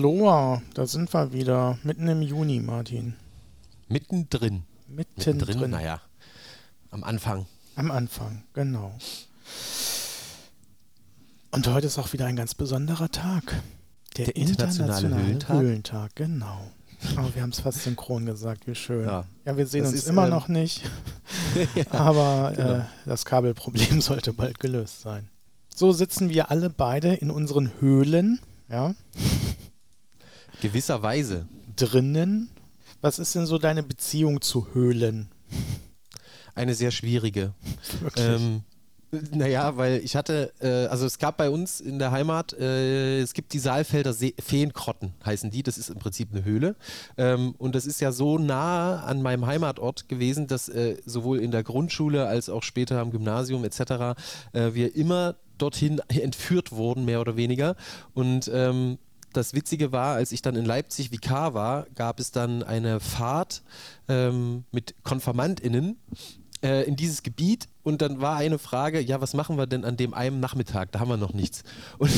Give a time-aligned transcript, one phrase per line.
[0.00, 1.78] Aloha, da sind wir wieder.
[1.82, 3.12] Mitten im Juni, Martin.
[3.86, 4.62] Mittendrin.
[4.88, 5.36] Mittendrin.
[5.36, 6.00] Mittendrin, naja.
[6.90, 7.44] Am Anfang.
[7.76, 8.94] Am Anfang, genau.
[11.50, 13.60] Und heute ist auch wieder ein ganz besonderer Tag.
[14.16, 15.58] Der, Der internationale Höhlentag.
[15.58, 16.70] Höhlentag, genau.
[17.16, 19.04] Aber wir haben es fast synchron gesagt, wie schön.
[19.04, 19.26] Ja.
[19.44, 20.80] Ja, wir sehen Das uns immer ähm, noch nicht,
[21.90, 22.72] aber genau.
[22.76, 25.28] äh, das Kabelproblem sollte bald gelöst sein.
[25.76, 28.94] So sitzen wir alle beide in unseren Höhlen, ja,
[30.60, 31.46] Gewisserweise.
[31.76, 32.50] drinnen.
[33.00, 35.28] Was ist denn so deine Beziehung zu Höhlen?
[36.54, 37.54] Eine sehr schwierige.
[38.00, 38.26] Wirklich?
[38.26, 38.62] Ähm,
[39.32, 43.32] naja, weil ich hatte, äh, also es gab bei uns in der Heimat, äh, es
[43.32, 45.62] gibt die Saalfelder See Feenkrotten, heißen die.
[45.62, 46.76] Das ist im Prinzip eine Höhle.
[47.16, 51.50] Ähm, und das ist ja so nah an meinem Heimatort gewesen, dass äh, sowohl in
[51.50, 53.80] der Grundschule als auch später am Gymnasium etc.
[54.52, 57.74] Äh, wir immer dorthin entführt wurden, mehr oder weniger.
[58.14, 58.98] Und ähm,
[59.32, 63.62] das Witzige war, als ich dann in Leipzig Vikar war, gab es dann eine Fahrt
[64.08, 65.96] ähm, mit KonfirmandInnen
[66.62, 69.96] äh, in dieses Gebiet und dann war eine Frage, ja, was machen wir denn an
[69.96, 70.92] dem einen Nachmittag?
[70.92, 71.62] Da haben wir noch nichts.
[71.98, 72.10] Und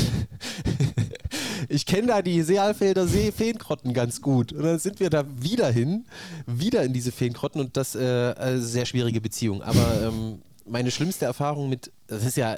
[1.68, 4.52] ich kenne da die Sealfelder See Feenkrotten ganz gut.
[4.52, 6.06] Und dann sind wir da wieder hin,
[6.46, 9.62] wieder in diese Feenkrotten und das äh, äh, sehr schwierige Beziehung.
[9.62, 12.56] Aber ähm, meine schlimmste Erfahrung mit, das ist ja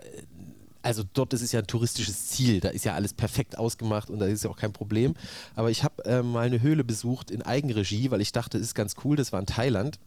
[0.84, 4.18] also dort ist es ja ein touristisches Ziel, da ist ja alles perfekt ausgemacht und
[4.18, 5.14] da ist ja auch kein Problem.
[5.54, 8.74] Aber ich habe ähm, mal eine Höhle besucht in Eigenregie, weil ich dachte, das ist
[8.74, 9.98] ganz cool, das war in Thailand.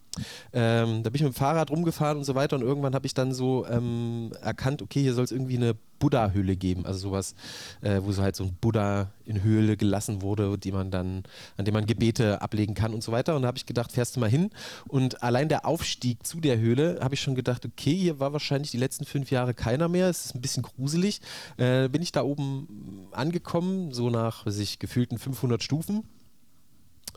[0.52, 3.14] Ähm, da bin ich mit dem Fahrrad rumgefahren und so weiter und irgendwann habe ich
[3.14, 7.34] dann so ähm, erkannt, okay, hier soll es irgendwie eine Buddha-Höhle geben, also sowas,
[7.80, 11.24] äh, wo so halt so ein Buddha in Höhle gelassen wurde, die man dann,
[11.56, 13.36] an dem man Gebete ablegen kann und so weiter.
[13.36, 14.50] Und da habe ich gedacht, fährst du mal hin.
[14.86, 18.70] Und allein der Aufstieg zu der Höhle habe ich schon gedacht, okay, hier war wahrscheinlich
[18.70, 20.08] die letzten fünf Jahre keiner mehr.
[20.08, 21.20] Es ist ein bisschen gruselig.
[21.56, 26.04] Äh, bin ich da oben angekommen, so nach, weiß ich, gefühlten 500 Stufen.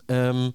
[0.08, 0.52] Ähm,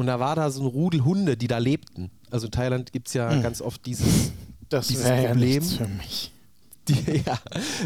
[0.00, 2.10] und da war da so ein Rudel Hunde, die da lebten.
[2.30, 3.42] Also in Thailand gibt es ja Hm.
[3.42, 4.32] ganz oft dieses
[4.68, 6.32] das dieses wäre ja Problem- nichts für mich.
[6.94, 7.38] Die, ja,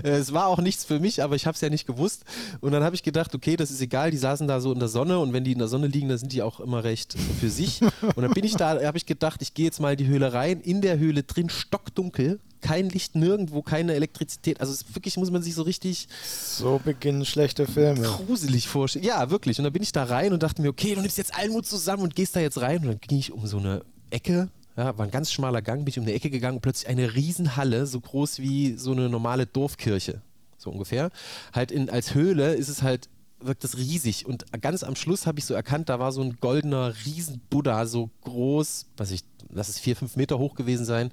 [0.03, 2.25] es war auch nichts für mich, aber ich habe es ja nicht gewusst.
[2.61, 4.89] Und dann habe ich gedacht, okay, das ist egal, die saßen da so in der
[4.89, 7.51] Sonne und wenn die in der Sonne liegen, dann sind die auch immer recht für
[7.51, 7.81] sich.
[7.83, 10.33] Und dann bin ich da, habe ich gedacht, ich gehe jetzt mal in die Höhle
[10.33, 14.61] rein, in der Höhle drin, stockdunkel, kein Licht nirgendwo, keine Elektrizität.
[14.61, 18.01] Also wirklich muss man sich so richtig So beginnen schlechte Filme.
[18.03, 19.05] gruselig vorstellen.
[19.05, 19.59] Ja, wirklich.
[19.59, 22.05] Und dann bin ich da rein und dachte mir, okay, du nimmst jetzt Almut zusammen
[22.05, 22.79] und gehst da jetzt rein.
[22.79, 24.49] Und dann ging ich um so eine Ecke.
[24.77, 27.15] Ja, war ein ganz schmaler Gang, bin ich um eine Ecke gegangen und plötzlich eine
[27.15, 30.21] Riesenhalle, so groß wie so eine normale Dorfkirche,
[30.57, 31.11] so ungefähr.
[31.53, 33.09] Halt in, als Höhle ist es halt,
[33.41, 34.27] wirkt das riesig.
[34.27, 38.11] Und ganz am Schluss habe ich so erkannt, da war so ein goldener Riesen-Buddha, so
[38.23, 41.11] groß, was ich, lass es vier, fünf Meter hoch gewesen sein,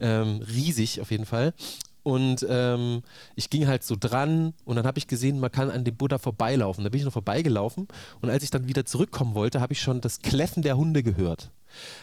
[0.00, 1.52] ähm, riesig auf jeden Fall.
[2.02, 3.02] Und ähm,
[3.36, 6.18] ich ging halt so dran und dann habe ich gesehen, man kann an dem Buddha
[6.18, 6.82] vorbeilaufen.
[6.84, 7.86] Da bin ich noch vorbeigelaufen
[8.20, 11.50] und als ich dann wieder zurückkommen wollte, habe ich schon das Kläffen der Hunde gehört.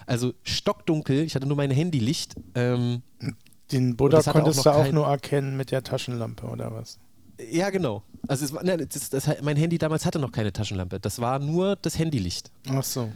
[0.05, 2.35] Also stockdunkel, ich hatte nur mein Handylicht.
[2.55, 3.01] Ähm,
[3.71, 6.97] Den Buddha auch konntest noch du auch kein- nur erkennen mit der Taschenlampe oder was?
[7.51, 8.03] ja, genau.
[8.27, 10.99] Also es war, nein, das, das, mein Handy damals hatte noch keine Taschenlampe.
[10.99, 12.51] Das war nur das Handylicht.
[12.69, 13.09] Ach so.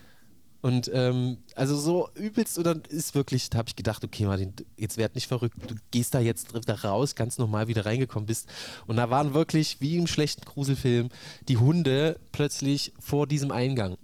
[0.63, 4.53] Und ähm, also so übelst und dann ist wirklich, da habe ich gedacht, okay Martin,
[4.78, 8.47] jetzt werd nicht verrückt, du gehst da jetzt da raus, ganz normal wieder reingekommen bist.
[8.88, 11.09] Und da waren wirklich, wie im schlechten Gruselfilm,
[11.50, 13.97] die Hunde plötzlich vor diesem Eingang.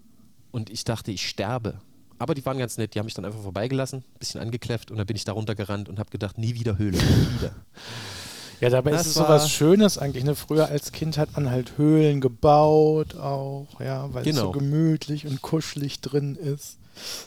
[0.51, 1.79] Und ich dachte, ich sterbe.
[2.17, 5.07] Aber die waren ganz nett, die haben mich dann einfach vorbeigelassen, bisschen angekläfft und dann
[5.07, 7.55] bin ich da runtergerannt und habe gedacht, nie wieder Höhle, nie wieder.
[8.61, 10.23] Ja, dabei Das ist es war- sowas Schönes eigentlich.
[10.23, 10.35] Ne?
[10.35, 14.51] Früher als Kind hat man halt Höhlen gebaut auch, ja, weil es so Genau.
[14.51, 16.77] gemütlich und kuschelig drin ist.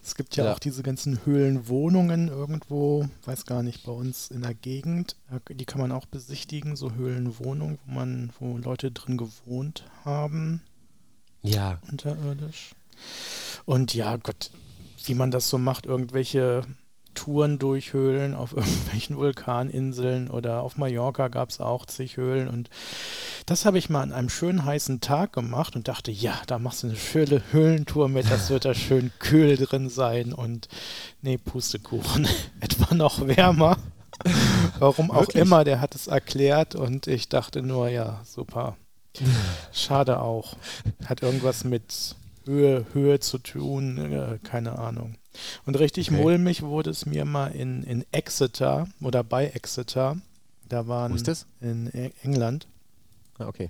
[0.05, 0.53] Es gibt ja, Ja.
[0.53, 5.17] auch diese ganzen Höhlenwohnungen irgendwo, weiß gar nicht, bei uns in der Gegend.
[5.51, 10.61] Die kann man auch besichtigen, so Höhlenwohnungen, wo man, wo Leute drin gewohnt haben,
[11.45, 12.71] Ja, unterirdisch.
[13.65, 14.51] Und ja, Gott,
[15.07, 16.63] wie man das so macht, irgendwelche
[17.15, 22.71] Touren durch Höhlen auf irgendwelchen Vulkaninseln oder auf Mallorca gab es auch zig Höhlen und
[23.47, 26.83] das habe ich mal an einem schönen heißen Tag gemacht und dachte, ja, da machst
[26.83, 30.69] du eine schöne Höhlentour mit, das wird da schön kühl drin sein und
[31.21, 32.29] nee, Pustekuchen,
[32.61, 33.77] etwa noch wärmer.
[34.79, 35.43] Warum auch Wirklich?
[35.43, 38.77] immer, der hat es erklärt und ich dachte nur, ja, super.
[39.73, 40.57] Schade auch.
[41.07, 45.17] Hat irgendwas mit Höhe, Höhe zu tun, äh, keine Ahnung.
[45.67, 46.21] Und richtig Okay.
[46.21, 50.17] mulmig wurde es mir mal in, in Exeter oder bei Exeter.
[50.69, 51.47] Da waren Wo ist das?
[51.61, 52.67] in E- England.
[53.39, 53.69] ah, okay.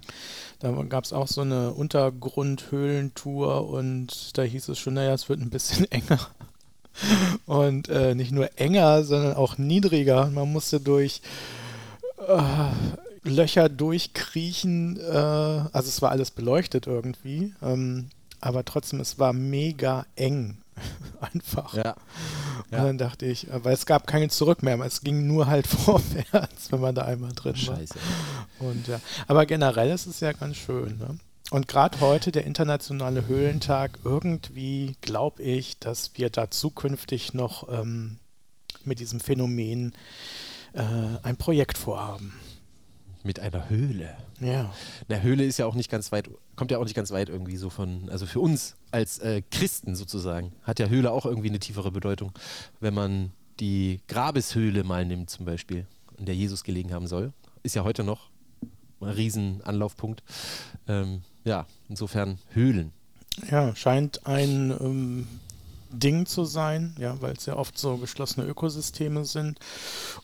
[0.60, 5.40] Da gab es auch so eine Untergrundhöhlentour und da hieß es schon, naja, es wird
[5.40, 6.18] ein bisschen enger.
[7.46, 10.26] Und äh, nicht nur enger, sondern auch niedriger.
[10.28, 11.22] Man musste durch
[12.28, 12.38] äh,
[13.28, 14.98] Löcher durchkriechen.
[15.00, 17.54] Äh, also es war alles beleuchtet irgendwie.
[17.62, 18.08] Ähm,
[18.40, 20.58] aber trotzdem, es war mega eng.
[21.20, 21.74] Einfach.
[21.74, 21.94] Ja.
[22.70, 26.72] Und dann dachte ich, weil es gab keinen Zurück mehr, es ging nur halt vorwärts,
[26.72, 27.76] wenn man da einmal drin war.
[27.76, 27.94] Scheiße.
[28.58, 30.98] Und ja, aber generell ist es ja ganz schön.
[30.98, 31.18] Ne?
[31.50, 38.16] Und gerade heute, der internationale Höhlentag, irgendwie glaube ich, dass wir da zukünftig noch ähm,
[38.84, 39.92] mit diesem Phänomen
[40.72, 40.82] äh,
[41.22, 42.32] ein Projekt vorhaben.
[43.24, 44.16] Mit einer Höhle.
[44.40, 44.72] Ja.
[45.08, 47.56] Na, Höhle ist ja auch nicht ganz weit, kommt ja auch nicht ganz weit irgendwie
[47.56, 51.60] so von, also für uns als äh, Christen sozusagen, hat ja Höhle auch irgendwie eine
[51.60, 52.32] tiefere Bedeutung.
[52.80, 53.30] Wenn man
[53.60, 55.86] die Grabeshöhle mal nimmt zum Beispiel,
[56.18, 57.32] in der Jesus gelegen haben soll,
[57.62, 58.30] ist ja heute noch
[59.00, 60.22] ein Riesenanlaufpunkt.
[60.88, 62.92] Ähm, ja, insofern Höhlen.
[63.50, 65.26] Ja, scheint ein ähm,
[65.92, 69.58] Ding zu sein, ja, weil es ja oft so geschlossene Ökosysteme sind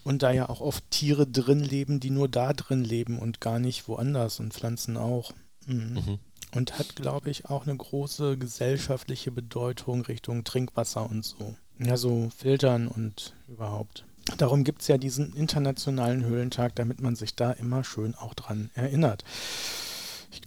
[0.03, 3.59] und da ja auch oft Tiere drin leben, die nur da drin leben und gar
[3.59, 5.31] nicht woanders und Pflanzen auch.
[5.65, 5.93] Mhm.
[5.93, 6.19] Mhm.
[6.51, 11.55] Und hat, glaube ich, auch eine große gesellschaftliche Bedeutung Richtung Trinkwasser und so.
[11.77, 14.03] Ja, so Filtern und überhaupt.
[14.37, 18.69] Darum gibt es ja diesen internationalen Höhlentag, damit man sich da immer schön auch dran
[18.75, 19.23] erinnert.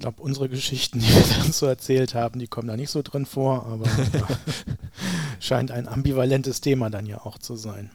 [0.02, 3.02] Ich glaube, unsere Geschichten, die wir dann so erzählt haben, die kommen da nicht so
[3.02, 3.88] drin vor, aber
[5.38, 7.88] scheint ein ambivalentes Thema dann ja auch zu sein.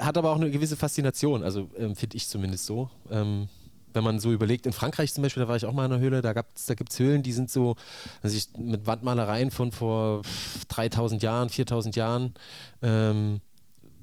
[0.00, 2.90] Hat aber auch eine gewisse Faszination, also ähm, finde ich zumindest so.
[3.10, 3.48] Ähm,
[3.94, 6.00] wenn man so überlegt, in Frankreich zum Beispiel, da war ich auch mal in einer
[6.02, 7.76] Höhle, da, da gibt es Höhlen, die sind so
[8.20, 10.20] also ich, mit Wandmalereien von vor
[10.68, 12.34] 3000 Jahren, 4000 Jahren.
[12.82, 13.40] Ähm,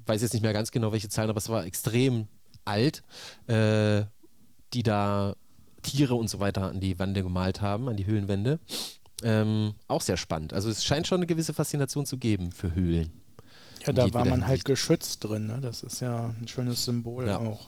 [0.06, 2.26] weiß jetzt nicht mehr ganz genau, welche Zahlen, aber es war extrem
[2.64, 3.04] alt,
[3.46, 4.02] äh,
[4.72, 5.36] die da
[5.86, 8.58] Tiere und so weiter an die Wände gemalt haben, an die Höhlenwände.
[9.22, 10.52] Ähm, auch sehr spannend.
[10.52, 13.10] Also es scheint schon eine gewisse Faszination zu geben für Höhlen.
[13.86, 15.46] Ja, da war man halt geschützt drin.
[15.46, 15.60] Ne?
[15.62, 17.38] Das ist ja ein schönes Symbol ja.
[17.38, 17.66] auch.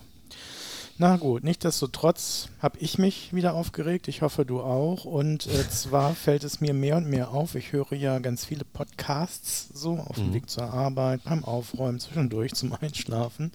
[1.00, 4.08] Na gut, nichtsdestotrotz habe ich mich wieder aufgeregt.
[4.08, 5.04] Ich hoffe, du auch.
[5.04, 7.54] Und äh, zwar fällt es mir mehr und mehr auf.
[7.54, 10.34] Ich höre ja ganz viele Podcasts so auf dem mhm.
[10.34, 13.52] Weg zur Arbeit, beim Aufräumen, zwischendurch zum Einschlafen.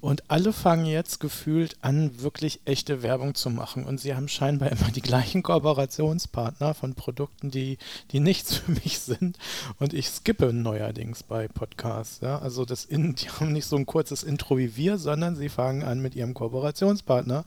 [0.00, 3.84] Und alle fangen jetzt gefühlt an, wirklich echte Werbung zu machen.
[3.84, 7.76] Und sie haben scheinbar immer die gleichen Kooperationspartner von Produkten, die,
[8.12, 9.36] die nichts für mich sind.
[9.78, 12.20] Und ich skippe neuerdings bei Podcasts.
[12.22, 12.38] Ja?
[12.38, 15.82] Also das in, die haben nicht so ein kurzes Intro wie wir, sondern sie fangen
[15.82, 17.44] an mit ihrem Kooperationspartner Kooperationspartner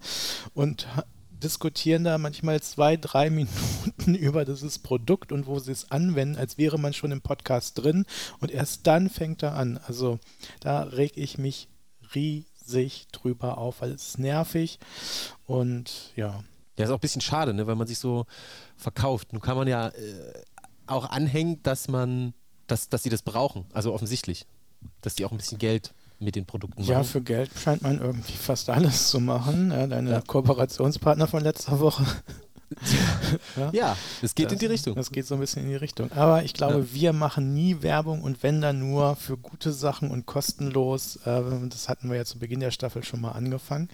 [0.53, 0.87] und
[1.31, 6.57] diskutieren da manchmal zwei, drei Minuten über dieses Produkt und wo sie es anwenden, als
[6.57, 8.05] wäre man schon im Podcast drin
[8.39, 9.79] und erst dann fängt er an.
[9.87, 10.19] Also
[10.59, 11.69] da reg ich mich
[12.13, 14.79] riesig drüber auf, weil es ist nervig
[15.45, 16.43] und ja.
[16.77, 18.25] Ja, ist auch ein bisschen schade, ne, weil man sich so
[18.75, 19.31] verkauft.
[19.31, 20.43] Nun kann man ja äh,
[20.87, 22.33] auch anhängen, dass man,
[22.67, 24.45] dass, dass sie das brauchen, also offensichtlich,
[24.99, 25.93] dass die auch ein bisschen Geld
[26.25, 26.91] mit den Produkten machen.
[26.91, 29.71] Ja, für Geld scheint man irgendwie fast alles zu machen.
[29.71, 30.21] Ja, deine ja.
[30.21, 32.05] Kooperationspartner von letzter Woche.
[33.55, 34.95] ja, ja, das geht das, in die Richtung.
[34.95, 36.11] Das geht so ein bisschen in die Richtung.
[36.11, 36.93] Aber ich glaube, ja.
[36.93, 41.17] wir machen nie Werbung und wenn dann nur für gute Sachen und kostenlos.
[41.25, 43.89] Äh, das hatten wir ja zu Beginn der Staffel schon mal angefangen.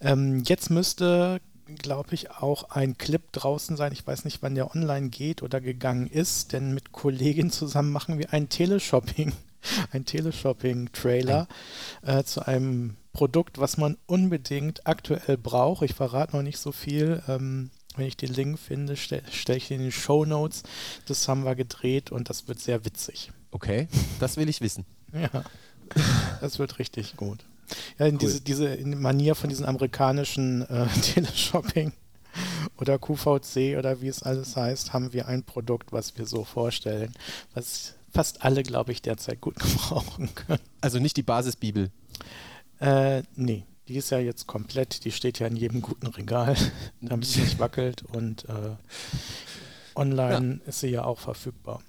[0.00, 1.40] Ähm, jetzt müsste
[1.78, 3.92] glaube ich, auch ein Clip draußen sein.
[3.92, 8.18] Ich weiß nicht, wann der online geht oder gegangen ist, denn mit Kollegin zusammen machen
[8.18, 9.32] wir ein Teleshopping
[9.92, 11.48] ein Teleshopping-Trailer
[12.02, 15.82] äh, zu einem Produkt, was man unbedingt aktuell braucht.
[15.82, 17.22] Ich verrate noch nicht so viel.
[17.28, 20.62] Ähm, wenn ich den Link finde, stelle stell ich den in die Show Notes.
[21.06, 23.32] Das haben wir gedreht und das wird sehr witzig.
[23.50, 23.88] Okay,
[24.18, 24.86] das will ich wissen.
[25.12, 25.44] ja,
[26.40, 27.44] das wird richtig gut.
[27.98, 28.20] Ja, in cool.
[28.20, 31.92] diese, diese Manier von diesen amerikanischen äh, Teleshopping
[32.78, 37.12] oder QVC oder wie es alles heißt, haben wir ein Produkt, was wir so vorstellen,
[37.54, 40.60] was fast alle, glaube ich, derzeit gut gebrauchen können.
[40.80, 41.90] Also nicht die Basisbibel?
[42.80, 46.56] Äh, nee, die ist ja jetzt komplett, die steht ja in jedem guten Regal,
[47.00, 48.76] damit sie nicht wackelt und äh,
[49.94, 50.68] online ja.
[50.68, 51.82] ist sie ja auch verfügbar.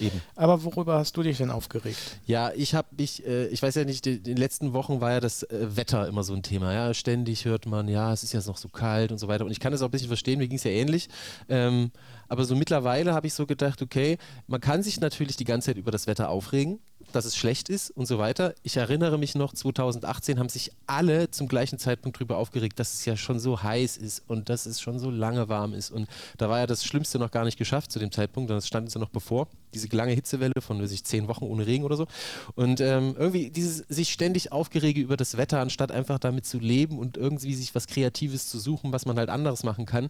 [0.00, 0.20] Eben.
[0.34, 1.98] Aber worüber hast du dich denn aufgeregt?
[2.26, 5.20] Ja, ich habe mich, äh, ich weiß ja nicht, in den letzten Wochen war ja
[5.20, 6.72] das äh, Wetter immer so ein Thema.
[6.72, 9.44] Ja, ständig hört man, ja, es ist jetzt noch so kalt und so weiter.
[9.44, 11.08] Und ich kann das auch ein bisschen verstehen, mir ging es ja ähnlich.
[11.48, 11.90] Ähm,
[12.28, 15.76] aber so mittlerweile habe ich so gedacht, okay, man kann sich natürlich die ganze Zeit
[15.76, 16.80] über das Wetter aufregen
[17.12, 18.54] dass es schlecht ist und so weiter.
[18.62, 23.04] Ich erinnere mich noch, 2018 haben sich alle zum gleichen Zeitpunkt darüber aufgeregt, dass es
[23.04, 25.90] ja schon so heiß ist und dass es schon so lange warm ist.
[25.90, 26.08] Und
[26.38, 28.94] da war ja das Schlimmste noch gar nicht geschafft zu dem Zeitpunkt, das stand uns
[28.94, 29.48] ja noch bevor.
[29.72, 32.06] Diese lange Hitzewelle von weiß ich, zehn Wochen ohne Regen oder so.
[32.54, 36.98] Und ähm, irgendwie dieses sich ständig aufgerege über das Wetter, anstatt einfach damit zu leben
[36.98, 40.08] und irgendwie sich was Kreatives zu suchen, was man halt anderes machen kann.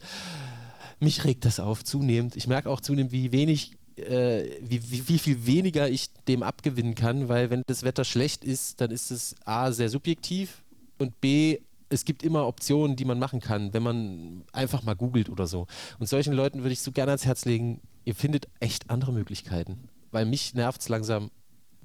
[1.00, 2.36] Mich regt das auf zunehmend.
[2.36, 6.94] Ich merke auch zunehmend, wie wenig äh, wie, wie, wie, viel weniger ich dem abgewinnen
[6.94, 10.62] kann, weil wenn das Wetter schlecht ist, dann ist es A sehr subjektiv
[10.98, 11.58] und B
[11.90, 15.66] es gibt immer Optionen, die man machen kann, wenn man einfach mal googelt oder so.
[15.98, 19.88] Und solchen Leuten würde ich so gerne ans Herz legen, ihr findet echt andere Möglichkeiten.
[20.10, 21.30] Weil mich nervt es langsam,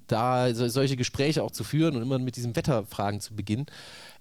[0.08, 3.68] da so, solche Gespräche auch zu führen und immer mit diesen Wetterfragen zu beginnen.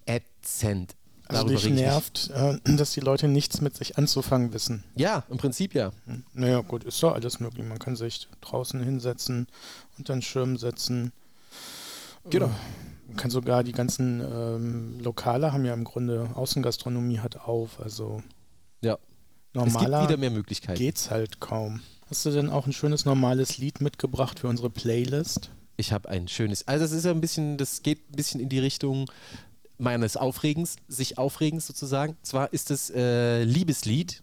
[0.06, 0.94] Ätzend.
[1.28, 4.84] Also dich nervt, äh, dass die Leute nichts mit sich anzufangen wissen.
[4.94, 5.92] Ja, im Prinzip ja.
[6.06, 6.24] Hm.
[6.34, 7.66] Naja, gut, ist doch alles möglich.
[7.66, 9.46] Man kann sich draußen hinsetzen
[9.98, 11.12] und dann Schirm setzen.
[12.30, 12.46] Genau.
[12.46, 12.50] Äh,
[13.08, 17.80] Man kann sogar die ganzen ähm, Lokale haben ja im Grunde Außengastronomie hat auf.
[17.80, 18.22] Also
[18.82, 18.94] Ja.
[18.94, 20.78] Es gibt normaler wieder mehr Möglichkeiten.
[20.78, 21.80] geht's halt kaum.
[22.10, 25.50] Hast du denn auch ein schönes normales Lied mitgebracht für unsere Playlist?
[25.76, 28.48] Ich habe ein schönes, also das ist ja ein bisschen, das geht ein bisschen in
[28.48, 29.10] die Richtung
[29.78, 32.16] meines Aufregens, sich Aufregens sozusagen.
[32.22, 34.22] Zwar ist es äh, Liebeslied,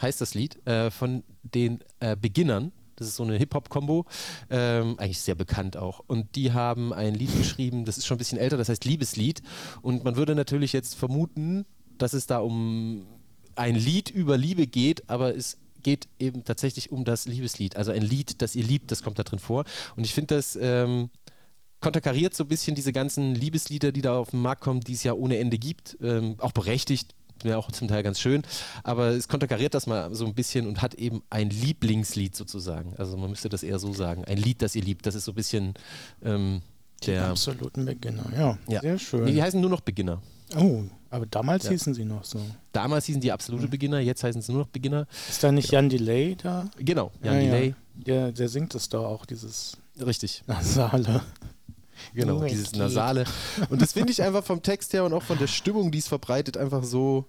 [0.00, 2.72] heißt das Lied, äh, von den äh, Beginnern.
[2.96, 4.06] Das ist so eine Hip-Hop-Kombo,
[4.50, 6.00] ähm, eigentlich sehr bekannt auch.
[6.06, 9.42] Und die haben ein Lied geschrieben, das ist schon ein bisschen älter, das heißt Liebeslied.
[9.82, 11.66] Und man würde natürlich jetzt vermuten,
[11.98, 13.04] dass es da um
[13.56, 17.76] ein Lied über Liebe geht, aber es geht eben tatsächlich um das Liebeslied.
[17.76, 19.64] Also ein Lied, das ihr liebt, das kommt da drin vor.
[19.96, 21.10] Und ich finde das ähm,
[21.84, 25.04] konterkariert so ein bisschen diese ganzen Liebeslieder, die da auf den Markt kommen, die es
[25.04, 25.96] ja ohne Ende gibt.
[26.02, 27.14] Ähm, auch berechtigt,
[27.44, 28.42] ja auch zum Teil ganz schön.
[28.82, 32.94] Aber es konterkariert das mal so ein bisschen und hat eben ein Lieblingslied sozusagen.
[32.96, 34.24] Also man müsste das eher so sagen.
[34.24, 35.06] Ein Lied, das ihr liebt.
[35.06, 35.74] Das ist so ein bisschen
[36.24, 36.62] ähm,
[37.02, 37.28] Die der.
[37.28, 38.58] absoluten Beginner, ja.
[38.68, 38.80] Ja.
[38.80, 39.24] Sehr schön.
[39.24, 40.20] Nee, die heißen nur noch Beginner.
[40.56, 41.70] oh, aber damals Ja.
[41.70, 42.40] hießen sie noch so.
[42.72, 45.06] Damals hießen die absolute Beginner, jetzt heißen sie nur noch Beginner.
[45.28, 46.68] Ist da nicht Jan Delay da?
[46.78, 47.50] Genau, Jan Ja, ja.
[47.52, 47.74] Delay.
[47.94, 50.42] Der, der singt es doch auch, dieses Richtig.
[50.48, 51.22] Nasale.
[52.14, 52.72] Genau, Nur dieses.
[52.74, 53.24] Nasale.
[53.70, 56.08] Und das finde ich einfach vom Text her und auch von der Stimmung, die es
[56.08, 57.26] verbreitet, einfach so,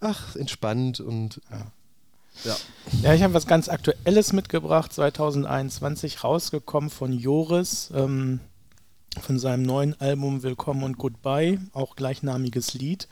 [0.00, 2.56] ach, entspannt und ja.
[3.02, 8.38] Ja, ich habe was ganz Aktuelles mitgebracht, 2021 rausgekommen von Joris, ähm,
[9.20, 13.08] von seinem neuen Album Willkommen und Goodbye, auch gleichnamiges Lied.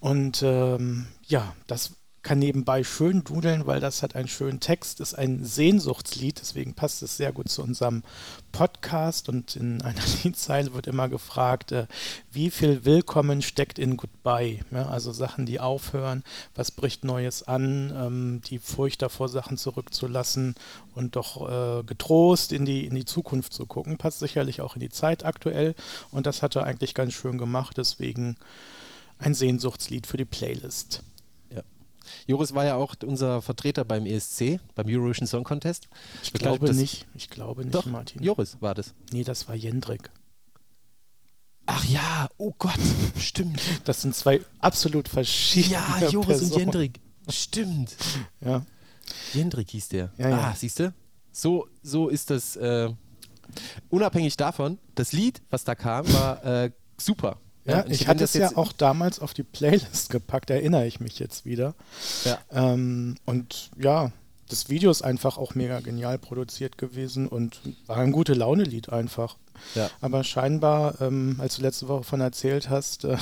[0.00, 1.92] Und ähm, ja, das
[2.22, 7.02] kann nebenbei schön dudeln, weil das hat einen schönen Text, ist ein Sehnsuchtslied, deswegen passt
[7.02, 8.04] es sehr gut zu unserem
[8.52, 9.28] Podcast.
[9.28, 11.86] Und in einer Liedzeile wird immer gefragt, äh,
[12.30, 16.22] wie viel Willkommen steckt in Goodbye, ja, also Sachen, die aufhören,
[16.54, 20.54] was bricht Neues an, ähm, die Furcht davor, Sachen zurückzulassen
[20.94, 24.80] und doch äh, getrost in die, in die Zukunft zu gucken, passt sicherlich auch in
[24.80, 25.74] die Zeit aktuell.
[26.12, 28.36] Und das hat er eigentlich ganz schön gemacht, deswegen
[29.18, 31.02] ein Sehnsuchtslied für die Playlist.
[32.26, 35.88] Joris war ja auch unser Vertreter beim ESC, beim Eurovision Song Contest.
[36.22, 38.22] Ich Ich glaub, glaube das- nicht, ich glaube nicht, Doch, Martin.
[38.22, 38.94] Joris war das.
[39.12, 40.10] Nee, das war Jendrik.
[41.66, 42.78] Ach ja, oh Gott,
[43.18, 43.60] stimmt.
[43.84, 46.52] Das sind zwei absolut verschiedene Ja, Joris Personen.
[46.52, 47.00] und Jendrik.
[47.28, 47.94] Stimmt.
[48.40, 48.64] Ja.
[49.34, 50.10] Jendrik hieß der.
[50.18, 50.38] Ja, ja.
[50.38, 50.92] Ah, siehst du?
[51.30, 52.56] So, so ist das.
[52.56, 52.90] Äh,
[53.90, 57.38] unabhängig davon, das Lied, was da kam, war äh, super.
[57.64, 61.18] Ja, ich find hatte es ja auch damals auf die Playlist gepackt, erinnere ich mich
[61.18, 61.74] jetzt wieder.
[62.24, 62.38] Ja.
[62.52, 64.10] Ähm, und ja,
[64.48, 69.36] das Video ist einfach auch mega genial produziert gewesen und war ein gute Laune-Lied einfach.
[69.74, 69.90] Ja.
[70.00, 73.16] Aber scheinbar, ähm, als du letzte Woche von erzählt hast, äh,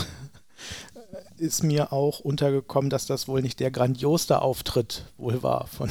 [1.36, 5.90] ist mir auch untergekommen, dass das wohl nicht der grandiosste Auftritt wohl war von.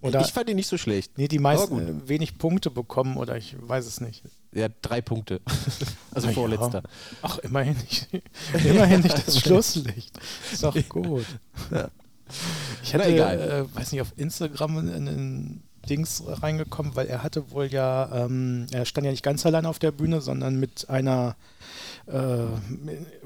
[0.00, 1.18] Oder ich fand ihn nicht so schlecht.
[1.18, 4.22] nee, die meisten wenig Punkte bekommen oder ich weiß es nicht.
[4.52, 5.40] Ja, drei Punkte.
[6.12, 6.34] also Na ja.
[6.34, 6.82] vorletzter.
[7.22, 8.08] Ach, immerhin nicht,
[8.64, 10.18] immerhin nicht das Schlusslicht.
[10.52, 11.26] Ist doch gut.
[12.82, 13.68] Ich Na, hatte, egal.
[13.72, 18.66] äh, weiß nicht, auf Instagram in ein Dings reingekommen, weil er hatte wohl ja, ähm,
[18.70, 21.36] er stand ja nicht ganz allein auf der Bühne, sondern mit einer
[22.06, 22.46] äh,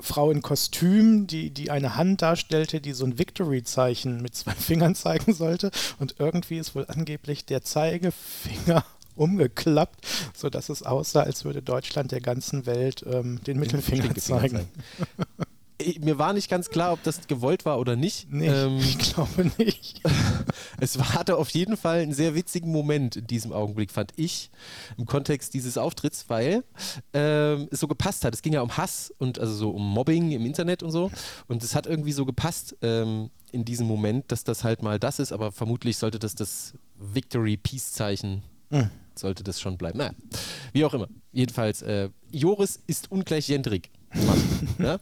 [0.00, 4.94] Frau in Kostüm, die, die eine Hand darstellte, die so ein Victory-Zeichen mit zwei Fingern
[4.94, 5.70] zeigen sollte.
[5.98, 12.20] Und irgendwie ist wohl angeblich der Zeigefinger umgeklappt, sodass es aussah, als würde Deutschland der
[12.20, 14.60] ganzen Welt ähm, den Mittelfinger zeigen.
[14.60, 14.68] Ich-
[15.98, 18.28] Mir war nicht ganz klar, ob das gewollt war oder nicht.
[18.32, 20.00] Nee, Ähm, ich glaube nicht.
[20.80, 24.50] es war- hatte auf jeden Fall einen sehr witzigen Moment in diesem Augenblick, fand ich,
[24.96, 26.62] im Kontext dieses Auftritts, weil
[27.12, 28.32] ähm, es so gepasst hat.
[28.32, 31.10] Es ging ja um Hass und also so um Mobbing im Internet und so.
[31.48, 35.18] Und es hat irgendwie so gepasst ähm, in diesem Moment, dass das halt mal das
[35.18, 38.88] ist, aber vermutlich sollte das das Victory-Peace-Zeichen Hm.
[39.18, 39.98] Sollte das schon bleiben.
[39.98, 40.12] Naja,
[40.72, 41.08] wie auch immer.
[41.32, 43.90] Jedenfalls, äh, Joris ist ungleich Jendrik.
[44.14, 44.98] Mann, ja?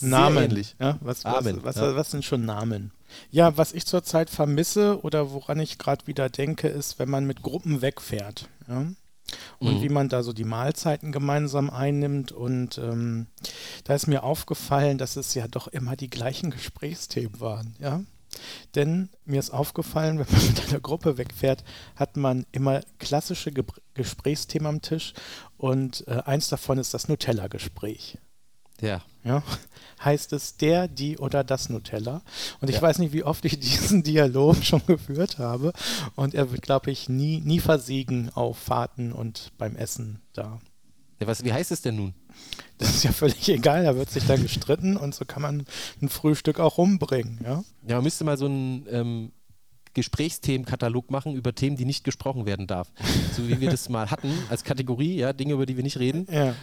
[0.00, 0.64] Namen.
[0.78, 1.94] Ja, was, was, Amen, was, ja.
[1.94, 2.92] was sind schon Namen?
[3.30, 7.42] Ja, was ich zurzeit vermisse oder woran ich gerade wieder denke, ist, wenn man mit
[7.42, 8.48] Gruppen wegfährt.
[8.68, 8.86] Ja?
[9.58, 9.82] Und Mhm.
[9.82, 12.32] wie man da so die Mahlzeiten gemeinsam einnimmt.
[12.32, 13.26] Und ähm,
[13.84, 17.76] da ist mir aufgefallen, dass es ja doch immer die gleichen Gesprächsthemen waren.
[17.78, 18.02] Ja?
[18.74, 21.64] Denn mir ist aufgefallen, wenn man mit einer Gruppe wegfährt,
[21.96, 25.12] hat man immer klassische Ge Gesprächsthemen am Tisch.
[25.56, 28.18] Und äh, eins davon ist das Nutella-Gespräch.
[28.80, 29.02] Ja.
[29.24, 29.42] ja,
[30.04, 32.22] heißt es der, die oder das Nutella.
[32.60, 32.82] Und ich ja.
[32.82, 35.72] weiß nicht, wie oft ich diesen Dialog schon geführt habe.
[36.16, 40.60] Und er wird, glaube ich, nie, nie versiegen auf Fahrten und beim Essen da.
[41.18, 42.14] Ja, was, wie heißt es denn nun?
[42.78, 45.66] Das ist ja völlig egal, da wird sich da gestritten und so kann man
[46.00, 47.38] ein Frühstück auch rumbringen.
[47.44, 49.32] Ja, ja man müsste mal so ein ähm,
[49.94, 52.92] Gesprächsthemenkatalog machen über Themen, die nicht gesprochen werden darf.
[53.36, 56.26] So wie wir das mal hatten als Kategorie, ja, Dinge, über die wir nicht reden.
[56.30, 56.54] Ja.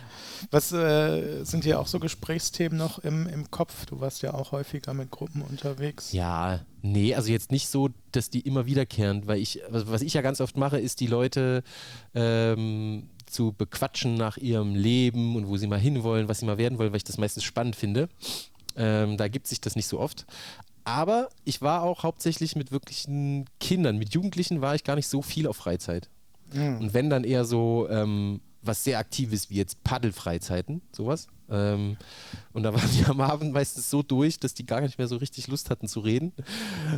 [0.52, 3.86] Was äh, sind hier auch so Gesprächsthemen noch im, im Kopf?
[3.86, 6.12] Du warst ja auch häufiger mit Gruppen unterwegs.
[6.12, 10.22] Ja, nee, also jetzt nicht so, dass die immer wiederkehren, weil ich, was ich ja
[10.22, 11.64] ganz oft mache, ist die Leute
[12.14, 16.78] ähm, zu bequatschen nach ihrem Leben und wo sie mal hinwollen, was sie mal werden
[16.80, 18.10] wollen, weil ich das meistens spannend finde.
[18.76, 20.26] Ähm, da gibt sich das nicht so oft.
[20.88, 23.98] Aber ich war auch hauptsächlich mit wirklichen Kindern.
[23.98, 26.10] Mit Jugendlichen war ich gar nicht so viel auf Freizeit.
[26.54, 26.78] Mhm.
[26.78, 31.28] Und wenn dann eher so ähm, was sehr Aktives wie jetzt Paddelfreizeiten, sowas.
[31.50, 31.98] Ähm,
[32.54, 35.18] und da waren die am Abend meistens so durch, dass die gar nicht mehr so
[35.18, 36.32] richtig Lust hatten zu reden.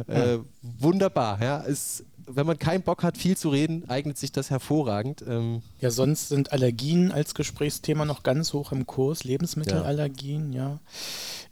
[0.05, 1.62] Äh, wunderbar, ja.
[1.62, 5.24] Ist, wenn man keinen Bock hat, viel zu reden, eignet sich das hervorragend.
[5.28, 9.24] Ähm, ja, sonst sind Allergien als Gesprächsthema noch ganz hoch im Kurs.
[9.24, 10.64] Lebensmittelallergien, ja.
[10.64, 10.80] ja.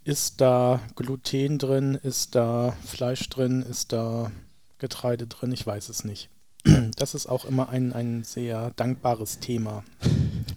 [0.03, 1.95] Ist da Gluten drin?
[1.95, 3.61] Ist da Fleisch drin?
[3.61, 4.31] Ist da
[4.77, 5.51] Getreide drin?
[5.51, 6.29] Ich weiß es nicht.
[6.97, 9.83] Das ist auch immer ein, ein sehr dankbares Thema.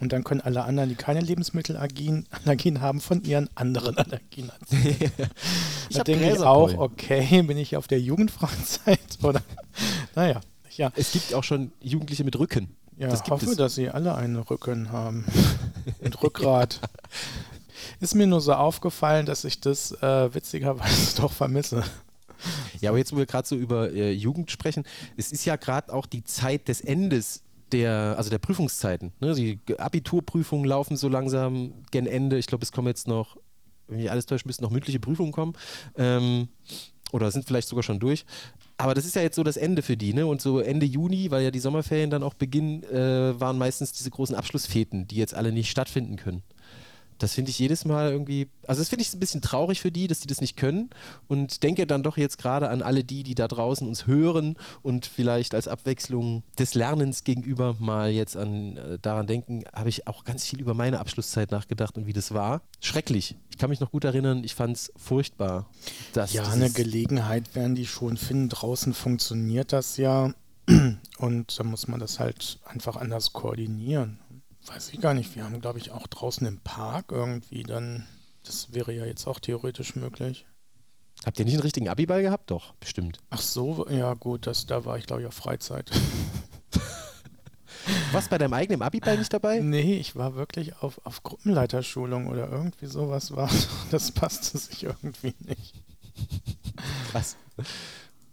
[0.00, 5.12] Und dann können alle anderen, die keine Lebensmittelallergien Allergien haben, von ihren anderen Allergien erzählen.
[5.90, 9.42] ich da denke ich auch, okay, bin ich auf der Jugendfreizeit oder
[10.20, 10.40] naja.
[10.76, 10.92] Ja.
[10.96, 12.76] Es gibt auch schon Jugendliche mit Rücken.
[12.98, 13.56] Ja, ich hoffe, es.
[13.56, 15.24] dass sie alle einen Rücken haben.
[16.00, 16.80] Und Rückgrat.
[18.00, 21.82] Ist mir nur so aufgefallen, dass ich das äh, witzigerweise doch vermisse.
[22.80, 24.84] Ja, aber jetzt, wo wir gerade so über äh, Jugend sprechen,
[25.16, 29.12] es ist ja gerade auch die Zeit des Endes der, also der Prüfungszeiten.
[29.20, 29.34] Ne?
[29.34, 32.36] Die Abiturprüfungen laufen so langsam gen Ende.
[32.38, 33.38] Ich glaube, es kommen jetzt noch,
[33.88, 35.54] wenn ich alles täusche, müssten noch mündliche Prüfungen kommen.
[35.96, 36.48] Ähm,
[37.12, 38.24] oder sind vielleicht sogar schon durch.
[38.80, 40.26] Aber das ist ja jetzt so das Ende für die, ne?
[40.26, 44.10] Und so Ende Juni, weil ja die Sommerferien dann auch beginnen, äh, waren meistens diese
[44.10, 46.42] großen Abschlussfäten, die jetzt alle nicht stattfinden können
[47.22, 50.06] das finde ich jedes Mal irgendwie, also das finde ich ein bisschen traurig für die,
[50.06, 50.90] dass die das nicht können
[51.28, 55.06] und denke dann doch jetzt gerade an alle die, die da draußen uns hören und
[55.06, 60.24] vielleicht als Abwechslung des Lernens gegenüber mal jetzt an äh, daran denken, habe ich auch
[60.24, 62.62] ganz viel über meine Abschlusszeit nachgedacht und wie das war.
[62.80, 63.36] Schrecklich.
[63.60, 65.68] Ich kann mich noch gut erinnern, ich fand es furchtbar.
[66.14, 68.48] ja, eine Gelegenheit werden die schon finden.
[68.48, 70.32] Draußen funktioniert das ja
[71.18, 74.18] und da muss man das halt einfach anders koordinieren
[74.66, 75.34] weiß ich gar nicht.
[75.34, 78.06] Wir haben, glaube ich, auch draußen im Park irgendwie dann.
[78.44, 80.46] Das wäre ja jetzt auch theoretisch möglich.
[81.24, 82.50] Habt ihr nicht einen richtigen Abiball gehabt?
[82.50, 83.18] Doch, bestimmt.
[83.28, 85.90] Ach so, ja gut, das, da war ich, glaube ich, auf Freizeit.
[88.12, 89.60] Was bei deinem eigenen Abiball nicht dabei?
[89.60, 93.50] Nee, ich war wirklich auf, auf Gruppenleiterschulung oder irgendwie sowas war.
[93.90, 95.74] Das passte sich irgendwie nicht.
[97.12, 97.36] Was?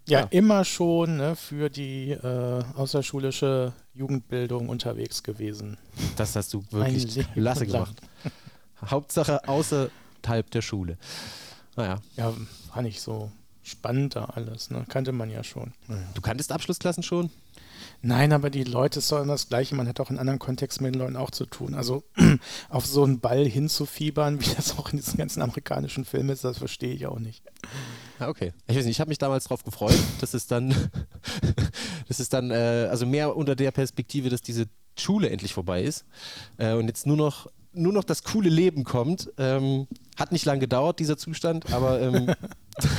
[0.08, 5.78] Ja, ja, immer schon ne, für die äh, außerschulische Jugendbildung unterwegs gewesen.
[6.16, 7.96] Das hast du wirklich lasse gemacht.
[8.86, 10.98] Hauptsache außerhalb der Schule.
[11.76, 12.00] Naja.
[12.16, 12.34] Ja,
[12.74, 13.32] war nicht so
[13.64, 14.86] spannend da alles, ne?
[14.88, 15.74] Kannte man ja schon.
[16.14, 17.30] Du kanntest Abschlussklassen schon?
[18.02, 19.76] Nein, aber die Leute immer das Gleiche.
[19.76, 21.74] Man hat auch in anderen Kontexten mit den Leuten auch zu tun.
[21.74, 22.04] Also
[22.70, 26.58] auf so einen Ball hinzufiebern, wie das auch in diesen ganzen amerikanischen Filmen ist, das
[26.58, 27.44] verstehe ich auch nicht.
[28.20, 28.54] Ah, okay.
[28.68, 30.70] Ich weiß nicht, ich habe mich damals darauf gefreut, dass es dann,
[32.08, 34.66] dass es dann, äh, also mehr unter der Perspektive, dass diese
[34.98, 36.06] Schule endlich vorbei ist
[36.58, 39.32] äh, und jetzt nur noch, nur noch das coole Leben kommt.
[39.38, 39.88] Ähm,
[40.18, 42.02] hat nicht lange gedauert, dieser Zustand, aber.
[42.02, 42.34] Ähm,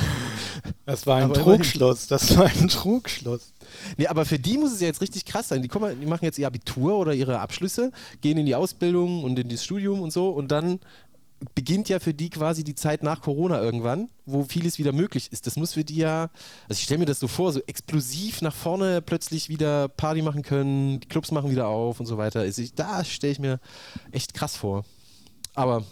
[0.85, 3.53] das war ein Trugschluss, das war ein Trugschluss.
[3.97, 5.61] Nee, aber für die muss es ja jetzt richtig krass sein.
[5.61, 9.37] Die, kommen, die machen jetzt ihr Abitur oder ihre Abschlüsse, gehen in die Ausbildung und
[9.37, 10.79] in das Studium und so und dann
[11.55, 15.47] beginnt ja für die quasi die Zeit nach Corona irgendwann, wo vieles wieder möglich ist.
[15.47, 16.29] Das muss für die ja,
[16.67, 20.41] also ich stelle mir das so vor, so explosiv nach vorne plötzlich wieder Party machen
[20.41, 22.41] können, die Clubs machen wieder auf und so weiter.
[22.41, 23.59] Also ich, da stelle ich mir
[24.11, 24.83] echt krass vor.
[25.55, 25.83] Aber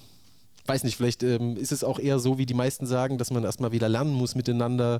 [0.65, 3.43] weiß nicht, vielleicht ähm, ist es auch eher so, wie die meisten sagen, dass man
[3.43, 4.99] erstmal wieder lernen muss miteinander.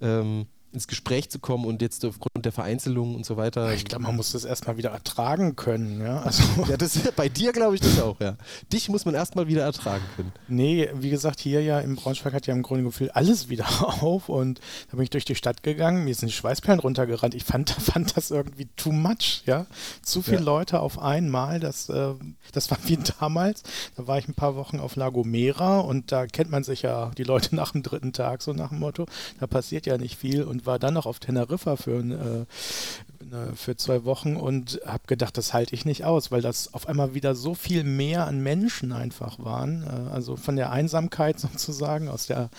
[0.00, 3.72] Ähm, ins Gespräch zu kommen und jetzt aufgrund der Vereinzelung und so weiter.
[3.72, 6.20] Ich glaube, man muss das erstmal wieder ertragen können, ja.
[6.20, 8.36] Also ja, das, bei dir glaube ich das auch, ja.
[8.72, 10.32] Dich muss man erstmal wieder ertragen können.
[10.48, 13.66] Nee, wie gesagt, hier ja im Braunschweig hat ja im Grunde gefühlt alles wieder
[14.02, 17.34] auf und da bin ich durch die Stadt gegangen, mir sind die Schweißperlen runtergerannt.
[17.34, 19.66] Ich fand, fand das irgendwie too much, ja.
[20.02, 20.42] Zu viele ja.
[20.44, 22.14] Leute auf einmal, das, äh,
[22.52, 23.62] das war wie damals.
[23.96, 27.10] Da war ich ein paar Wochen auf La Gomera und da kennt man sich ja
[27.16, 29.06] die Leute nach dem dritten Tag, so nach dem Motto.
[29.40, 33.76] Da passiert ja nicht viel und und war dann noch auf Teneriffa für, äh, für
[33.76, 37.34] zwei Wochen und habe gedacht, das halte ich nicht aus, weil das auf einmal wieder
[37.34, 39.82] so viel mehr an Menschen einfach waren.
[39.82, 42.50] Äh, also von der Einsamkeit sozusagen aus der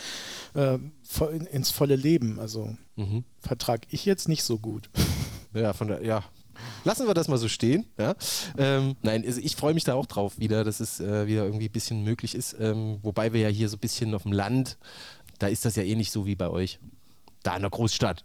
[0.54, 0.78] äh,
[1.52, 2.40] ins volle Leben.
[2.40, 3.24] Also mhm.
[3.40, 4.90] vertrage ich jetzt nicht so gut.
[5.54, 6.24] Ja, von der, ja,
[6.84, 7.86] Lassen wir das mal so stehen.
[7.98, 8.16] Ja?
[8.58, 11.68] Ähm, nein, also ich freue mich da auch drauf wieder, dass es äh, wieder irgendwie
[11.68, 12.56] ein bisschen möglich ist.
[12.60, 14.78] Ähm, wobei wir ja hier so ein bisschen auf dem Land,
[15.40, 16.80] da ist das ja ähnlich so wie bei euch.
[17.43, 18.23] Da in der Großstadt.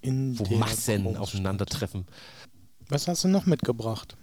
[0.00, 1.22] In wo Massen Großstadt.
[1.22, 2.06] aufeinandertreffen.
[2.88, 4.16] Was hast du noch mitgebracht?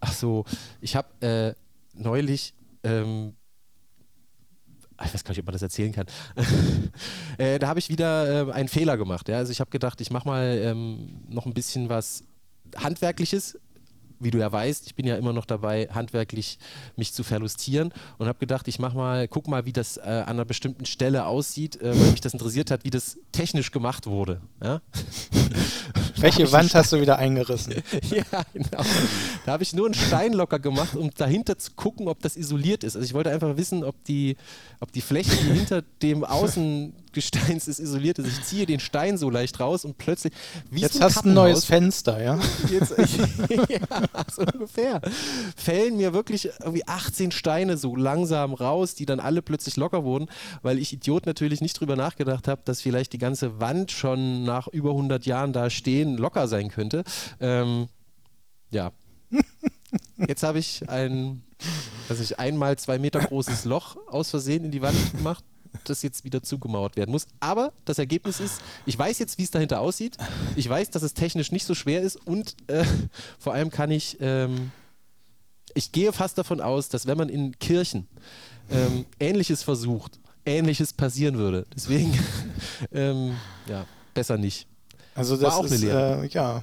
[0.00, 0.44] Ach so,
[0.80, 1.54] ich habe äh,
[1.94, 3.34] neulich ähm,
[5.04, 6.06] ich weiß gar nicht, ob man das erzählen kann.
[7.38, 9.28] äh, da habe ich wieder äh, einen Fehler gemacht.
[9.28, 9.36] Ja?
[9.36, 12.24] Also ich habe gedacht, ich mache mal ähm, noch ein bisschen was
[12.76, 13.58] Handwerkliches,
[14.18, 16.58] wie du ja weißt, ich bin ja immer noch dabei, handwerklich
[16.96, 20.36] mich zu verlustieren und habe gedacht, ich mach mal, guck mal, wie das äh, an
[20.36, 24.40] einer bestimmten Stelle aussieht, äh, weil mich das interessiert hat, wie das technisch gemacht wurde.
[24.62, 24.80] Ja?
[26.18, 27.74] Welche Wand hast du wieder eingerissen?
[28.10, 28.82] ja, genau.
[29.44, 32.84] Da habe ich nur einen Stein locker gemacht, um dahinter zu gucken, ob das isoliert
[32.84, 32.96] ist.
[32.96, 34.36] Also ich wollte einfach wissen, ob die,
[34.80, 36.24] ob die Fläche, die hinter dem
[37.16, 38.26] Außengesteins ist, isoliert ist.
[38.26, 40.32] Ich ziehe den Stein so leicht raus und plötzlich.
[40.70, 42.38] Jetzt hast du ein neues Fenster, ja?
[42.70, 42.94] Jetzt,
[43.68, 45.00] ja, so ungefähr.
[45.56, 50.28] Fällen mir wirklich irgendwie 18 Steine so langsam raus, die dann alle plötzlich locker wurden,
[50.62, 54.68] weil ich Idiot natürlich nicht drüber nachgedacht habe, dass vielleicht die ganze Wand schon nach
[54.68, 57.04] über 100 Jahren da stehen locker sein könnte.
[57.40, 57.88] Ähm,
[58.70, 58.92] ja.
[60.28, 61.42] Jetzt habe ich ein,
[62.08, 65.44] was ich einmal zwei Meter großes Loch aus Versehen in die Wand gemacht
[65.84, 67.26] das jetzt wieder zugemauert werden muss.
[67.40, 70.16] Aber das Ergebnis ist, ich weiß jetzt, wie es dahinter aussieht.
[70.56, 72.84] Ich weiß, dass es technisch nicht so schwer ist und äh,
[73.38, 74.70] vor allem kann ich, ähm,
[75.74, 78.06] ich gehe fast davon aus, dass wenn man in Kirchen
[78.70, 81.66] ähm, Ähnliches versucht, Ähnliches passieren würde.
[81.74, 82.16] Deswegen,
[82.92, 83.36] ähm,
[83.68, 84.66] ja, besser nicht.
[85.14, 86.62] Also das War auch ist, eine Äh, ja,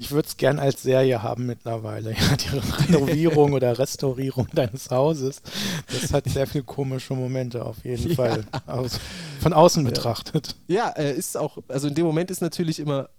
[0.00, 2.14] ich würde es gern als Serie haben mittlerweile.
[2.20, 5.42] Ja, die Renovierung oder Restaurierung deines Hauses.
[5.92, 8.44] Das hat sehr viele komische Momente auf jeden Fall.
[8.66, 8.98] Aus,
[9.40, 10.56] von außen betrachtet.
[10.68, 13.10] Ja, äh, ist auch, also in dem Moment ist natürlich immer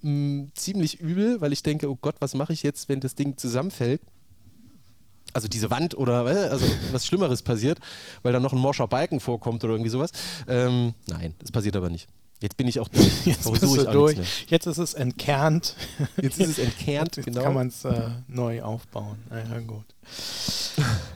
[0.00, 3.14] mh, mm, ziemlich übel, weil ich denke, oh Gott, was mache ich jetzt, wenn das
[3.14, 4.00] Ding zusammenfällt?
[5.34, 7.78] also diese Wand oder also was Schlimmeres passiert,
[8.22, 10.10] weil dann noch ein morscher Balken vorkommt oder irgendwie sowas.
[10.48, 12.08] Ähm, nein, das passiert aber nicht.
[12.40, 13.26] Jetzt bin ich auch durch.
[13.26, 14.18] Jetzt bist du durch.
[14.48, 15.74] Jetzt ist es entkernt.
[16.20, 17.42] Jetzt ist es entkernt, Jetzt genau.
[17.42, 19.18] kann man es äh, neu aufbauen.
[19.30, 19.84] Ja, gut.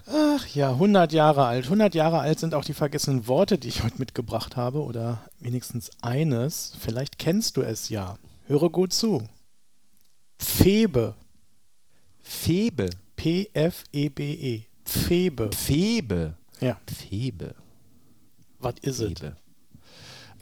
[0.07, 1.65] Ach ja, 100 Jahre alt.
[1.65, 4.83] 100 Jahre alt sind auch die vergessenen Worte, die ich heute mitgebracht habe.
[4.83, 6.73] Oder wenigstens eines.
[6.81, 8.17] Vielleicht kennst du es ja.
[8.47, 9.29] Höre gut zu.
[10.39, 11.15] Febe.
[12.23, 12.91] Febe.
[13.17, 14.57] P-F-E-B-E.
[14.57, 14.65] -E.
[14.85, 15.51] Febe.
[15.55, 16.35] Febe.
[16.61, 16.79] Ja.
[16.87, 17.55] Febe.
[18.59, 19.15] Was ist es?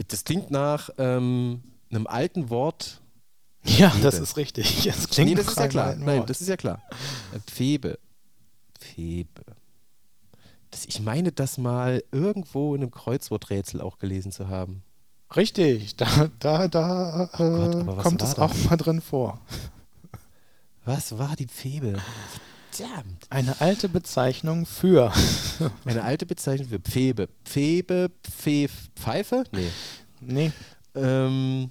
[0.07, 3.01] Das klingt nach ähm, einem alten Wort.
[3.65, 4.05] Ja, Pfebe.
[4.05, 4.85] das ist richtig.
[4.87, 5.97] Das klingt nee, das ist ja klar.
[5.97, 6.81] Nein, das ist ja klar.
[7.47, 7.99] Pfebe.
[8.79, 9.43] Pfebe.
[10.71, 14.83] Das, ich meine, das mal irgendwo in einem Kreuzworträtsel auch gelesen zu haben.
[15.35, 19.41] Richtig, da, da, da oh Gott, äh, kommt es auch mal drin vor.
[20.85, 22.01] Was war die Pfebe?
[22.79, 23.27] Verdammt.
[23.31, 25.13] Eine alte Bezeichnung für.
[25.85, 27.29] Eine alte Bezeichnung für Pfebe.
[27.45, 29.45] Pfebe, Pfeif, Pfeife?
[29.53, 29.71] Nee.
[30.21, 30.53] Nee.
[30.95, 31.71] Ähm,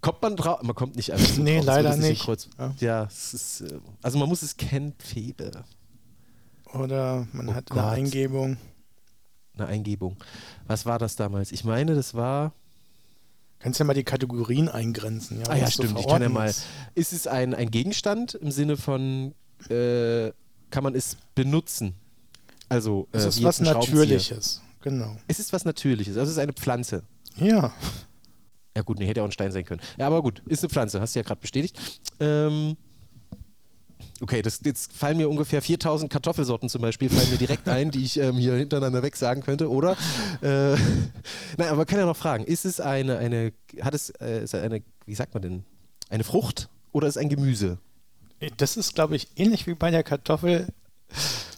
[0.00, 0.62] kommt man drauf?
[0.62, 1.66] Man kommt nicht einfach so Nee, drauf.
[1.66, 2.26] leider nicht.
[2.58, 5.64] Ja, ja ist, äh, also man muss es kennen, Pfebe.
[6.74, 7.78] Oder man oh hat Gott.
[7.78, 8.56] eine Eingebung.
[9.54, 10.16] Eine Eingebung.
[10.66, 11.52] Was war das damals?
[11.52, 12.52] Ich meine, das war.
[13.58, 15.40] Kannst ja mal die Kategorien eingrenzen.
[15.40, 15.90] Ja, ah ja, stimmt.
[15.90, 16.52] So ich kann ja mal.
[16.94, 19.34] Ist es ein, ein Gegenstand im Sinne von
[19.68, 20.32] äh,
[20.70, 21.94] kann man es benutzen.
[22.68, 25.16] Also, äh, es ist was Natürliches, genau.
[25.26, 27.02] Es ist was Natürliches, also es ist eine Pflanze.
[27.36, 27.72] Ja.
[28.76, 29.80] Ja gut, nee, hätte auch ein Stein sein können.
[29.98, 31.76] Ja, aber gut, ist eine Pflanze, hast du ja gerade bestätigt.
[32.20, 32.76] Ähm,
[34.20, 38.04] okay, das, jetzt fallen mir ungefähr 4000 Kartoffelsorten zum Beispiel, fallen mir direkt ein, die
[38.04, 39.96] ich ähm, hier hintereinander weg sagen könnte, oder?
[40.40, 40.76] Äh,
[41.58, 44.54] nein, aber man kann ja noch fragen, ist es eine, eine hat es äh, ist
[44.54, 45.64] eine, wie sagt man denn,
[46.08, 47.78] eine Frucht oder ist es ein Gemüse?
[48.56, 50.68] Das ist, glaube ich, ähnlich wie bei der Kartoffel.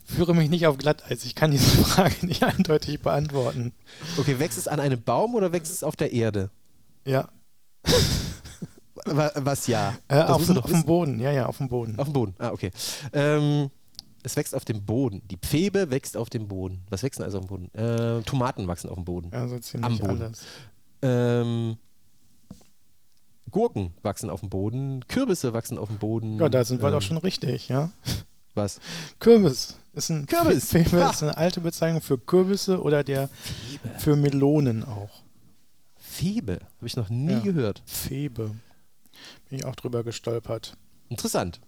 [0.05, 1.25] Führe mich nicht auf Glatteis.
[1.25, 3.73] Ich kann diese Frage nicht eindeutig beantworten.
[4.18, 6.51] Okay, wächst es an einem Baum oder wächst es auf der Erde?
[7.05, 7.29] Ja.
[9.05, 9.95] Was ja?
[10.09, 11.99] Äh, auf, auf dem Boden, ja, ja, auf dem Boden.
[11.99, 12.71] Auf dem Boden, ah, okay.
[13.12, 13.71] Ähm,
[14.23, 15.23] es wächst auf dem Boden.
[15.29, 16.83] Die Pfebe wächst auf dem Boden.
[16.90, 17.75] Was wächst denn also auf dem Boden?
[17.75, 19.31] Äh, Tomaten wachsen auf dem Boden.
[19.33, 20.23] Ja, so ziemlich Am Boden.
[20.23, 20.42] alles.
[21.03, 21.77] Ähm,
[23.53, 26.38] Gurken wachsen auf dem Boden, Kürbisse wachsen auf dem Boden.
[26.41, 27.91] Ja, da sind wir ähm, doch schon richtig, ja.
[28.55, 28.81] Was?
[29.21, 30.69] Kürbis ist ein Kürbis.
[30.71, 33.99] Febe ist eine alte Bezeichnung für Kürbisse oder der Febe.
[33.99, 35.23] für Melonen auch.
[35.97, 36.59] Febe.
[36.77, 37.38] Habe ich noch nie Ja.
[37.41, 37.83] gehört.
[37.87, 38.51] Febe.
[39.49, 40.77] Bin ich auch drüber gestolpert.
[41.09, 41.61] Interessant.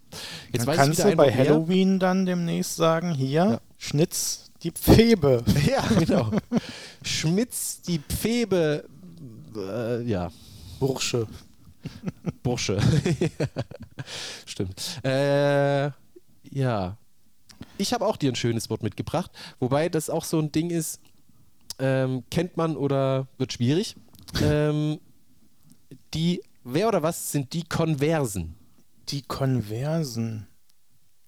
[0.53, 1.37] Jetzt dann weiß kannst ich du bei mehr.
[1.37, 3.61] Halloween dann demnächst sagen, hier, Ja.
[3.79, 5.43] Schnitz die Pfebe.
[5.67, 6.31] Ja, genau.
[7.03, 8.85] Schmitz, die Pfebe,
[9.57, 10.31] äh, ja,
[10.81, 11.27] Bursche.
[12.43, 12.79] Bursche.
[14.47, 15.01] Stimmt.
[15.05, 15.91] Äh,
[16.51, 16.97] ja.
[17.79, 21.01] Ich habe auch dir ein schönes Wort mitgebracht, wobei das auch so ein Ding ist,
[21.79, 23.97] ähm, kennt man oder wird schwierig.
[24.43, 25.01] Ähm,
[26.13, 28.57] die, wer oder was sind die Konversen?
[29.09, 30.47] Die Konversen.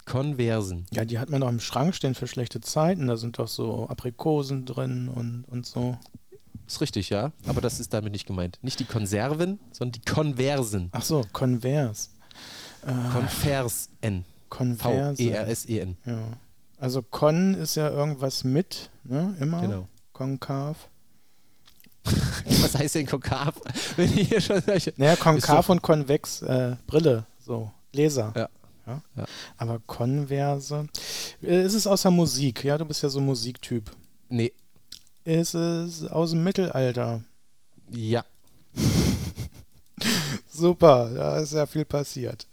[0.05, 0.87] Konversen.
[0.93, 3.09] Ja, die hat man doch im Schrank stehen für schlechte Zeiten.
[3.09, 5.99] Da sind doch so Aprikosen drin und, und so.
[6.67, 7.33] Ist richtig, ja.
[7.47, 8.59] Aber das ist damit nicht gemeint.
[8.63, 10.89] Nicht die Konserven, sondern die Konversen.
[10.93, 12.11] Ach so, Konvers.
[12.83, 14.25] Konversen.
[14.49, 15.23] Konverse.
[15.23, 15.97] V-E-R-S-E-N.
[16.05, 16.19] Ja.
[16.79, 19.35] Also Kon ist ja irgendwas mit, ne?
[19.41, 19.61] Immer.
[19.63, 19.89] Genau.
[20.13, 20.89] Konkav.
[22.63, 23.61] Was heißt denn konkav?
[23.97, 24.93] Wenn ich hier schon solche.
[24.97, 28.33] Naja, konkav und konvex, äh, Brille, so, Laser.
[28.37, 28.49] Ja.
[28.87, 29.03] Ja?
[29.17, 29.25] Ja.
[29.57, 30.87] Aber Konverse.
[31.43, 32.63] Äh, Ist es aus der Musik?
[32.63, 33.91] Ja, du bist ja so ein Musiktyp.
[34.29, 34.53] Nee,
[35.27, 37.21] Ist es aus dem Mittelalter?
[37.91, 38.25] ja.
[40.51, 42.47] Super, da ist ja viel passiert.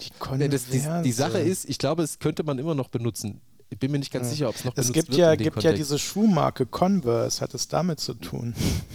[0.00, 0.48] Die Konverse.
[0.50, 3.40] das, die, die Sache ist, ich glaube, es könnte man immer noch benutzen.
[3.70, 4.30] Ich bin mir nicht ganz Ja.
[4.30, 5.90] sicher, ob es noch es benutzt gibt wird ja, in dem gibt ja Kontext.
[5.90, 7.40] diese Schuhmarke Converse.
[7.40, 8.54] Hat es damit zu tun?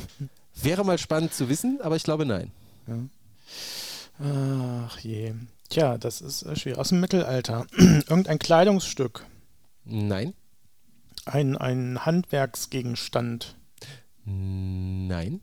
[0.56, 2.52] Wäre mal spannend zu wissen, aber ich glaube nein.
[4.24, 5.34] Ach je.
[5.69, 6.80] Tja, das ist äh, schwierig.
[6.80, 7.65] Aus dem Mittelalter.
[7.78, 9.26] Irgendein Kleidungsstück.
[9.86, 10.34] Nein,
[11.25, 13.55] Ein, ein Handwerksgegenstand.
[14.25, 15.41] nein.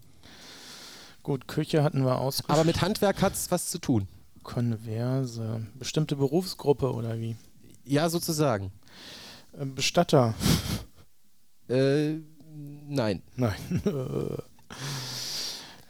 [1.23, 2.53] Gut, Küche hatten wir ausgeschlossen.
[2.53, 4.09] Aber mit Handwerk hat es was zu tun.
[4.43, 5.67] Konverse.
[5.75, 7.37] Bestimmte Berufsgruppe oder wie?
[7.85, 8.73] Ja, sozusagen.
[9.59, 10.35] Äh, Bestatter.
[11.69, 12.17] Äh,
[12.89, 13.23] nein.
[13.37, 13.55] Nein.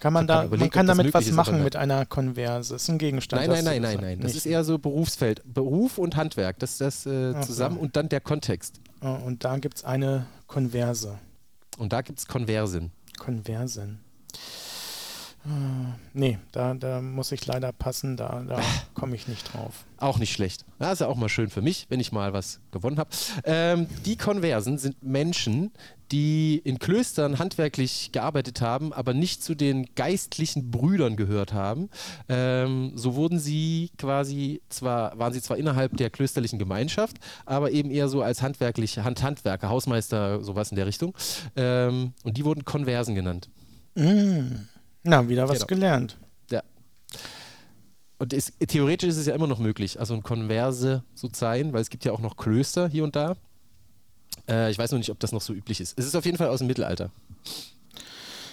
[0.01, 2.75] kann man da, überlegt, man kann damit was machen mit einer Konverse.
[2.75, 3.47] Ist ein Gegenstand.
[3.47, 4.21] Nein, nein, nein, nein, nein.
[4.21, 5.43] Das ist eher so Berufsfeld.
[5.45, 6.59] Beruf und Handwerk.
[6.59, 8.81] Das ist das äh, zusammen und dann der Kontext.
[9.03, 11.19] Oh, Und da gibt es eine Konverse.
[11.79, 12.93] Und da gibt es Konversen.
[13.19, 14.01] Konversen.
[15.45, 18.61] Ah, Nee, da, da muss ich leider passen, da, da
[18.95, 19.85] komme ich nicht drauf.
[19.97, 20.65] Auch nicht schlecht.
[20.79, 23.11] Das ist ja auch mal schön für mich, wenn ich mal was gewonnen habe.
[23.45, 25.73] Ähm, die Konversen sind Menschen,
[26.13, 31.89] die in Klöstern handwerklich gearbeitet haben, aber nicht zu den geistlichen Brüdern gehört haben.
[32.29, 37.91] Ähm, so wurden sie quasi zwar, waren sie zwar innerhalb der klösterlichen Gemeinschaft, aber eben
[37.91, 41.15] eher so als handwerkliche Hand Handwerker, Hausmeister, sowas in der Richtung.
[41.57, 43.49] Ähm, und die wurden Konversen genannt.
[43.95, 44.69] Mm.
[45.03, 45.67] Na, wieder was Genau.
[45.67, 46.19] gelernt.
[46.51, 46.63] Ja.
[48.19, 51.81] Und es, theoretisch ist es ja immer noch möglich, also ein Konverse zu sein, weil
[51.81, 53.37] es gibt ja auch noch Klöster hier und da.
[54.49, 55.99] Äh, ich weiß noch nicht, ob das noch so üblich ist.
[55.99, 57.11] Es ist auf jeden Fall aus dem Mittelalter.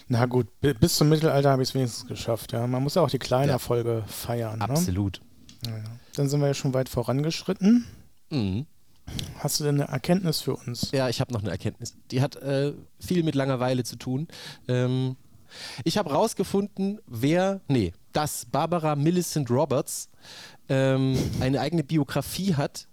[0.08, 2.54] Na gut, bi- bis zum Mittelalter habe ich es wenigstens geschafft.
[2.54, 2.66] Ja.
[2.66, 3.56] Man muss ja auch die kleinen Ja.
[3.56, 4.60] Erfolge feiern.
[4.60, 4.64] Ne?
[4.70, 5.20] Absolut.
[5.66, 5.84] Ja, ja.
[6.16, 7.86] Dann sind wir ja schon weit vorangeschritten.
[8.30, 8.66] Mhm.
[9.40, 10.92] Hast du denn eine Erkenntnis für uns?
[10.92, 11.96] Ja, ich habe noch eine Erkenntnis.
[12.12, 14.28] Die hat äh, viel mit Langeweile zu tun.
[14.68, 15.16] Ähm,
[15.84, 20.10] ich habe rausgefunden, wer, nee, dass Barbara Millicent Roberts
[20.70, 22.88] ähm, eine eigene Biografie hat.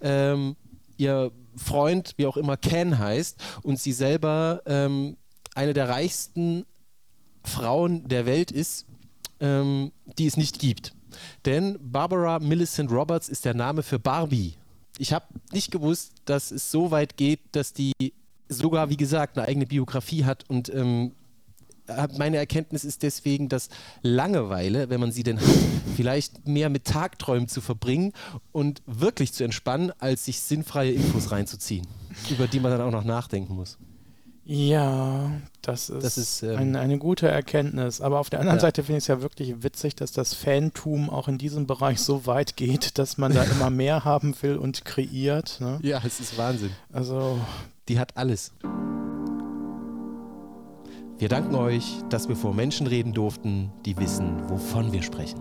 [0.00, 0.56] Ähm,
[0.96, 5.16] ihr Freund, wie auch immer, Ken heißt und sie selber ähm,
[5.54, 6.66] eine der reichsten
[7.44, 8.86] Frauen der Welt ist,
[9.40, 10.92] ähm, die es nicht gibt.
[11.44, 14.54] Denn Barbara Millicent Roberts ist der Name für Barbie.
[14.98, 17.92] Ich habe nicht gewusst, dass es so weit geht, dass die
[18.48, 21.12] sogar, wie gesagt, eine eigene Biografie hat und ähm,
[22.16, 23.68] meine Erkenntnis ist deswegen, dass
[24.02, 25.46] Langeweile, wenn man sie denn hat,
[25.96, 28.12] vielleicht mehr mit Tagträumen zu verbringen
[28.52, 31.86] und wirklich zu entspannen, als sich sinnfreie Infos reinzuziehen,
[32.30, 33.78] über die man dann auch noch nachdenken muss.
[34.46, 35.30] Ja,
[35.62, 38.02] das ist, Das ist, ähm, eine, eine gute Erkenntnis.
[38.02, 38.60] Aber auf der anderen Ja.
[38.62, 42.26] Seite finde ich es ja wirklich witzig, dass das Fantum auch in diesem Bereich so
[42.26, 45.60] weit geht, dass man da immer mehr haben will und kreiert.
[45.60, 45.78] Ne?
[45.82, 46.70] Ja, es ist Wahnsinn.
[46.92, 47.38] Also,
[47.88, 48.52] Die hat alles.
[51.24, 55.40] Wir danken euch, dass wir vor Menschen reden durften, die wissen, wovon wir sprechen.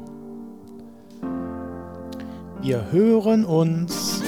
[2.62, 4.24] wir hören uns